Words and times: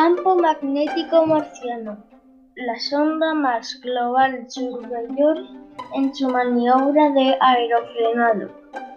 Campo 0.00 0.36
magnético 0.36 1.26
marciano. 1.26 1.96
La 2.54 2.78
sonda 2.78 3.34
Mars 3.34 3.80
Global 3.82 4.48
Surveyor, 4.48 5.38
en 5.92 6.14
su 6.14 6.28
maniobra 6.28 7.10
de 7.10 7.36
aerofrenado, 7.40 8.48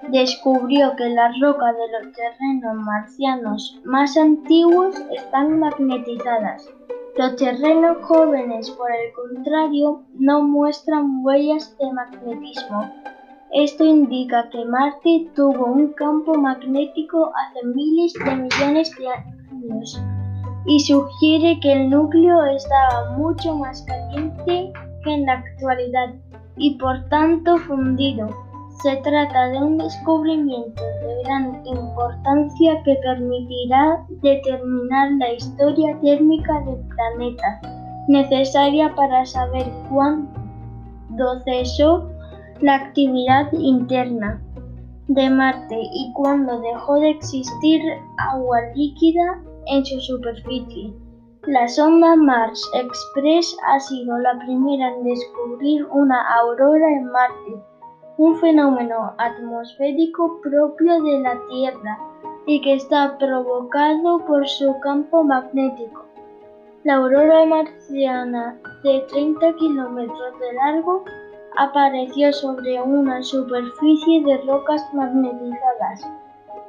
descubrió 0.09 0.95
que 0.95 1.09
las 1.09 1.33
rocas 1.41 1.75
de 1.75 1.87
los 1.93 2.13
terrenos 2.13 2.75
marcianos 2.75 3.81
más 3.83 4.15
antiguos 4.15 4.95
están 5.11 5.59
magnetizadas. 5.59 6.69
Los 7.17 7.35
terrenos 7.35 7.97
jóvenes, 8.03 8.69
por 8.69 8.91
el 8.91 9.11
contrario, 9.13 10.03
no 10.13 10.43
muestran 10.43 11.25
huellas 11.25 11.75
de 11.79 11.91
magnetismo. 11.93 12.93
Esto 13.51 13.83
indica 13.83 14.47
que 14.51 14.65
Marte 14.65 15.31
tuvo 15.35 15.65
un 15.65 15.93
campo 15.93 16.35
magnético 16.35 17.31
hace 17.35 17.65
miles 17.65 18.13
de 18.23 18.35
millones 18.35 18.95
de 18.99 19.07
años 19.07 19.99
y 20.65 20.79
sugiere 20.79 21.59
que 21.59 21.73
el 21.73 21.89
núcleo 21.89 22.43
estaba 22.45 23.17
mucho 23.17 23.55
más 23.55 23.81
caliente 23.83 24.71
que 25.03 25.13
en 25.13 25.25
la 25.25 25.33
actualidad 25.33 26.13
y 26.57 26.77
por 26.77 27.03
tanto 27.09 27.57
fundido. 27.57 28.29
Se 28.83 28.95
trata 28.97 29.49
de 29.49 29.57
un 29.57 29.77
descubrimiento 29.77 30.83
de 30.83 31.23
gran 31.23 31.65
importancia 31.65 32.81
que 32.83 32.95
permitirá 32.95 34.03
determinar 34.21 35.11
la 35.19 35.33
historia 35.33 35.99
térmica 36.01 36.59
del 36.61 36.79
planeta, 36.87 37.61
necesaria 38.07 38.93
para 38.95 39.25
saber 39.25 39.67
cuándo 39.89 41.39
cesó 41.45 42.09
la 42.61 42.75
actividad 42.75 43.51
interna 43.53 44.41
de 45.07 45.29
Marte 45.29 45.79
y 45.93 46.11
cuándo 46.13 46.59
dejó 46.61 46.95
de 46.95 47.11
existir 47.11 47.81
agua 48.17 48.57
líquida 48.75 49.41
en 49.67 49.85
su 49.85 49.99
superficie. 49.99 50.93
La 51.47 51.67
sonda 51.67 52.15
Mars 52.15 52.69
Express 52.75 53.57
ha 53.67 53.79
sido 53.79 54.17
la 54.19 54.37
primera 54.39 54.89
en 54.89 55.03
descubrir 55.03 55.85
una 55.85 56.21
aurora 56.39 56.87
en 56.91 57.05
Marte, 57.05 57.63
un 58.17 58.37
fenómeno 58.37 59.13
atmosférico 59.17 60.39
propio 60.41 61.01
de 61.01 61.19
la 61.19 61.35
Tierra 61.49 61.97
y 62.45 62.61
que 62.61 62.75
está 62.75 63.17
provocado 63.17 64.19
por 64.25 64.47
su 64.47 64.79
campo 64.81 65.23
magnético. 65.23 66.05
La 66.83 66.95
aurora 66.95 67.45
marciana 67.45 68.59
de 68.83 68.99
30 69.11 69.53
kilómetros 69.55 70.39
de 70.39 70.53
largo 70.53 71.03
apareció 71.57 72.31
sobre 72.33 72.81
una 72.81 73.21
superficie 73.23 74.23
de 74.23 74.37
rocas 74.45 74.81
magnetizadas 74.93 76.07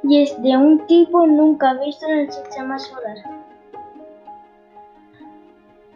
y 0.03 0.21
es 0.21 0.41
de 0.41 0.57
un 0.57 0.85
tipo 0.87 1.25
nunca 1.25 1.73
visto 1.75 2.05
en 2.07 2.19
el 2.19 2.31
sistema 2.31 2.77
solar 2.77 3.43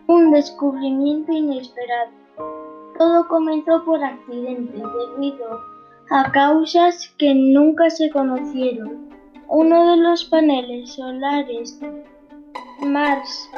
un 0.07 0.31
descubrimiento 0.31 1.33
inesperado. 1.33 2.11
Todo 2.97 3.27
comenzó 3.27 3.83
por 3.83 4.03
accidente 4.03 4.77
debido 4.77 5.61
a 6.09 6.31
causas 6.31 7.13
que 7.17 7.35
nunca 7.35 7.89
se 7.89 8.09
conocieron. 8.09 9.09
Uno 9.49 9.91
de 9.91 9.97
los 9.97 10.25
paneles 10.25 10.93
solares 10.93 11.79
Mars 12.81 13.49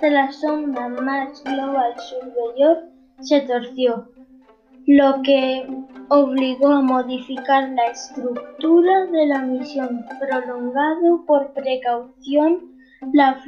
de 0.00 0.10
la 0.10 0.30
sonda 0.30 0.88
Mars 0.88 1.42
Global 1.44 1.94
Surveyor 1.98 2.84
se 3.20 3.40
torció, 3.42 4.08
lo 4.86 5.22
que 5.22 5.66
obligó 6.08 6.68
a 6.68 6.82
modificar 6.82 7.70
la 7.70 7.86
estructura 7.86 9.06
de 9.06 9.26
la 9.26 9.40
misión, 9.40 10.04
prolongado 10.20 11.24
por 11.26 11.54
precaución 11.54 12.74
la, 13.12 13.40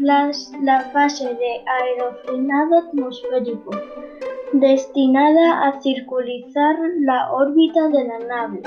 fase 0.92 1.34
de 1.34 1.64
aerofrenado 1.66 2.78
atmosférico, 2.78 3.70
destinada 4.52 5.66
a 5.66 5.80
circularizar 5.80 6.76
la 7.00 7.32
órbita 7.32 7.88
de 7.88 8.04
la 8.04 8.18
nave. 8.20 8.62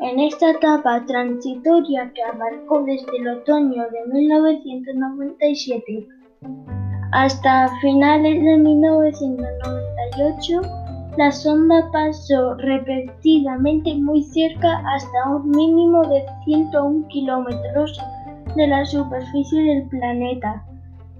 En 0.00 0.18
esta 0.18 0.50
etapa 0.50 1.04
transitoria 1.06 2.10
que 2.12 2.22
abarcó 2.22 2.82
desde 2.82 3.18
el 3.18 3.28
otoño 3.28 3.84
de 3.90 4.06
1997 4.12 6.08
hasta 7.12 7.68
finales 7.80 8.42
de 8.42 8.56
1998, 8.56 10.81
la 11.18 11.30
sonda 11.30 11.90
pasó 11.92 12.54
repetidamente 12.54 13.94
muy 13.96 14.22
cerca 14.22 14.82
hasta 14.94 15.28
un 15.28 15.50
mínimo 15.50 16.02
de 16.08 16.24
101 16.46 17.06
kilómetros 17.08 18.00
de 18.56 18.66
la 18.66 18.84
superficie 18.86 19.62
del 19.62 19.88
planeta. 19.88 20.64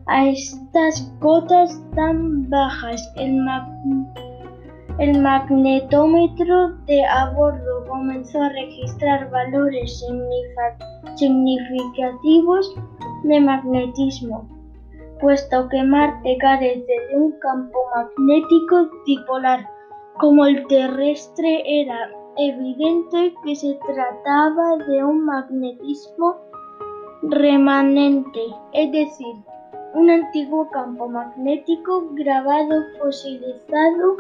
A 0.07 0.29
estas 0.29 1.13
cotas 1.21 1.79
tan 1.95 2.49
bajas, 2.49 3.13
el, 3.17 3.39
magnetómetro 5.21 6.71
de 6.87 7.05
a 7.05 7.31
bordo 7.31 7.85
comenzó 7.87 8.41
a 8.43 8.49
registrar 8.49 9.31
valores 9.31 10.03
significativos 11.17 12.75
de 13.25 13.41
magnetismo, 13.41 14.49
puesto 15.21 15.69
que 15.69 15.83
Marte 15.85 16.39
carece 16.41 16.93
de 17.11 17.17
un 17.17 17.33
campo 17.41 17.79
magnético 17.95 18.89
dipolar 19.07 19.69
como 20.19 20.47
el 20.47 20.67
terrestre 20.67 21.63
era 21.67 22.11
evidente 22.37 23.35
que 23.45 23.55
se 23.55 23.79
trataba 23.87 24.77
de 24.89 25.05
un 25.05 25.25
magnetismo 25.25 26.37
remanente, 27.23 28.41
es 28.73 28.91
decir, 28.91 29.37
un 29.95 30.11
antiguo 30.11 30.69
campo 30.71 31.09
magnético 31.09 32.09
grabado 32.13 32.83
fosilizado, 32.99 34.17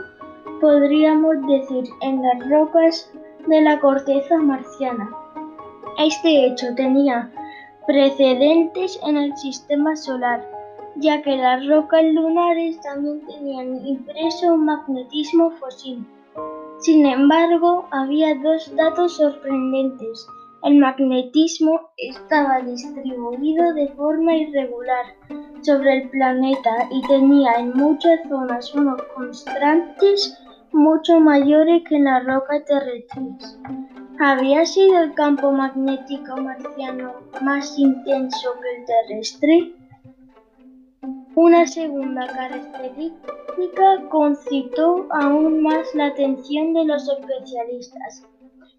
podríamos 0.61 1.37
decir, 1.47 1.85
en 2.03 2.23
las 2.23 2.49
rocas 2.49 3.11
de 3.47 3.61
la 3.63 3.81
corteza 3.81 4.37
marciana. 4.37 5.11
Este 5.99 6.47
hecho 6.47 6.75
tenía 6.75 7.31
precedentes 7.87 9.01
en 9.07 9.17
el 9.17 9.37
sistema 9.37 9.97
solar, 9.97 10.47
ya 10.97 11.23
que 11.23 11.37
las 11.37 11.67
rocas 11.67 12.05
lunares 12.05 12.81
también 12.81 13.25
tenían 13.27 13.87
impreso 13.87 14.55
un 14.55 14.65
magnetismo 14.67 15.51
fósil. 15.53 16.05
Sin 16.79 17.07
embargo, 17.07 17.87
había 17.91 18.35
dos 18.35 18.75
datos 18.77 19.17
sorprendentes 19.17 20.27
el 20.63 20.79
magnetismo 20.79 21.81
estaba 21.97 22.61
distribuido 22.61 23.73
de 23.73 23.89
forma 23.97 24.37
irregular 24.37 25.07
sobre 25.63 25.99
el 25.99 26.09
planeta 26.11 26.87
y 26.89 27.03
tenía 27.09 27.55
en 27.55 27.73
muchas 27.73 28.21
zonas 28.29 28.73
unos 28.73 29.03
constantes 29.17 30.33
mucho 30.71 31.19
mayores 31.19 31.83
que 31.89 31.97
en 31.97 32.05
las 32.05 32.25
rocas 32.25 32.65
terrestres. 32.65 33.59
¿Había 34.21 34.65
sido 34.65 35.03
el 35.03 35.13
campo 35.15 35.51
magnético 35.51 36.37
marciano 36.37 37.15
más 37.41 37.77
intenso 37.77 38.55
que 38.63 38.77
el 38.77 38.85
terrestre? 38.87 39.82
Una 41.35 41.67
segunda 41.67 42.27
característica 42.27 44.09
concitó 44.11 45.07
aún 45.11 45.63
más 45.63 45.95
la 45.95 46.09
atención 46.09 46.75
de 46.75 46.85
los 46.85 47.09
especialistas 47.09 48.29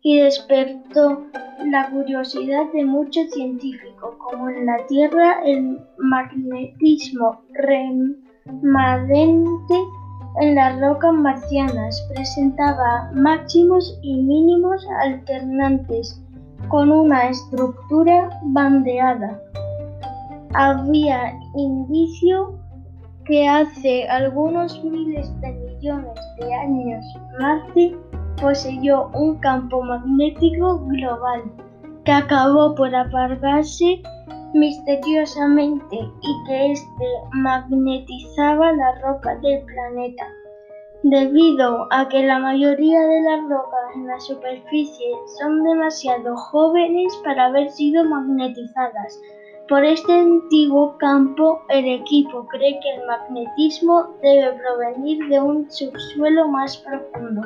y 0.03 0.19
despertó 0.19 1.25
la 1.65 1.89
curiosidad 1.89 2.71
de 2.73 2.85
muchos 2.85 3.31
científicos. 3.31 4.15
Como 4.17 4.49
en 4.49 4.67
la 4.67 4.77
Tierra, 4.87 5.41
el 5.45 5.79
magnetismo 5.97 7.41
remanente 7.53 8.13
en 10.41 10.55
las 10.55 10.79
rocas 10.79 11.13
marcianas 11.13 12.07
presentaba 12.13 13.09
máximos 13.13 13.97
y 14.03 14.21
mínimos 14.21 14.85
alternantes 15.03 16.21
con 16.67 16.91
una 16.91 17.29
estructura 17.29 18.29
bandeada. 18.43 19.41
Había 20.55 21.33
indicio 21.55 22.59
que 23.25 23.47
hace 23.47 24.07
algunos 24.07 24.83
miles 24.83 25.27
de 25.41 25.51
millones 25.51 26.19
de 26.39 26.53
años 26.53 27.03
Marte 27.39 27.97
poseyó 28.39 29.09
un 29.15 29.39
campo 29.39 29.81
magnético 29.81 30.79
global 30.85 31.41
que 32.05 32.11
acabó 32.11 32.75
por 32.75 32.93
apagarse 32.93 34.03
misteriosamente 34.53 35.95
y 35.95 36.47
que 36.47 36.71
éste 36.73 37.05
magnetizaba 37.31 38.73
la 38.73 38.99
roca 39.01 39.35
del 39.37 39.63
planeta. 39.65 40.27
Debido 41.01 41.87
a 41.91 42.07
que 42.09 42.23
la 42.27 42.37
mayoría 42.37 42.99
de 42.99 43.21
las 43.21 43.49
rocas 43.49 43.95
en 43.95 44.07
la 44.07 44.19
superficie 44.19 45.07
son 45.39 45.63
demasiado 45.63 46.35
jóvenes 46.37 47.11
para 47.23 47.45
haber 47.45 47.71
sido 47.71 48.05
magnetizadas 48.05 49.19
por 49.67 49.83
este 49.83 50.11
antiguo 50.11 50.97
campo, 50.97 51.61
el 51.69 51.85
equipo 51.85 52.45
cree 52.47 52.79
que 52.79 52.89
el 52.95 53.07
magnetismo 53.07 54.15
debe 54.21 54.59
provenir 54.59 55.27
de 55.29 55.39
un 55.39 55.71
subsuelo 55.71 56.47
más 56.49 56.77
profundo. 56.77 57.41